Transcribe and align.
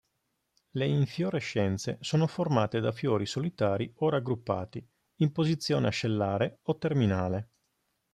Le 0.71 0.87
infiorescenze 0.87 1.99
sono 2.01 2.25
formate 2.25 2.79
da 2.79 2.91
fiori 2.91 3.27
solitari 3.27 3.93
o 3.97 4.09
raggruppati 4.09 4.83
in 5.17 5.31
posizione 5.31 5.85
ascellare 5.89 6.57
o 6.63 6.77
terminale. 6.79 7.49